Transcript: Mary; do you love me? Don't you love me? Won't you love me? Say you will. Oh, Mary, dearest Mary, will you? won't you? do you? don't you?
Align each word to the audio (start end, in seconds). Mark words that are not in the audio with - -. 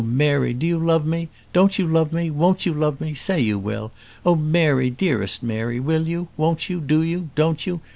Mary; 0.03 0.51
do 0.51 0.65
you 0.65 0.79
love 0.79 1.05
me? 1.05 1.29
Don't 1.53 1.77
you 1.77 1.85
love 1.85 2.11
me? 2.11 2.31
Won't 2.31 2.65
you 2.65 2.73
love 2.73 2.99
me? 2.99 3.13
Say 3.13 3.39
you 3.39 3.59
will. 3.59 3.91
Oh, 4.25 4.33
Mary, 4.35 4.89
dearest 4.89 5.43
Mary, 5.43 5.79
will 5.79 6.07
you? 6.07 6.27
won't 6.37 6.71
you? 6.71 6.79
do 6.81 7.03
you? 7.03 7.29
don't 7.35 7.67
you? 7.67 7.81